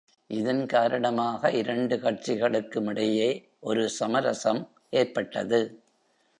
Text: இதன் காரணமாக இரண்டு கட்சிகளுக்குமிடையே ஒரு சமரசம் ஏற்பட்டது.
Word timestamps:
இதன் 0.29 0.65
காரணமாக 0.65 1.51
இரண்டு 1.51 1.95
கட்சிகளுக்குமிடையே 1.97 3.29
ஒரு 3.59 3.89
சமரசம் 3.89 4.61
ஏற்பட்டது. 4.89 5.61